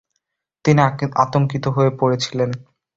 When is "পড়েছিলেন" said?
1.99-2.49